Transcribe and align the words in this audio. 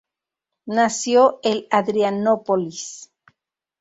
Nació 0.65 1.37
el 1.43 1.67
Adrianópolis. 1.69 3.11